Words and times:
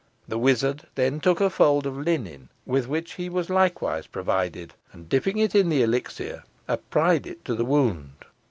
The 0.27 0.39
wizard 0.39 0.87
then 0.95 1.19
took 1.19 1.39
a 1.39 1.49
fold 1.51 1.85
of 1.85 1.95
linen, 1.95 2.49
with 2.65 2.87
which 2.87 3.13
he 3.13 3.29
was 3.29 3.51
likewise 3.51 4.07
provided, 4.07 4.73
and, 4.91 5.07
dipping 5.07 5.37
it 5.37 5.53
in 5.53 5.69
the 5.69 5.83
elixir, 5.83 6.43
applied 6.67 7.27
it 7.27 7.45
to 7.45 7.53
the 7.53 7.65
wound. 7.65 8.13